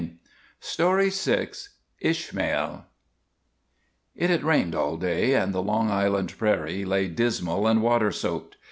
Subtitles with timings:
[0.61, 1.11] ISHMAEL
[2.01, 2.85] ISHMAEL
[4.15, 8.57] IT had rained all day, and the Long Island prairie lay dismal and water soaked.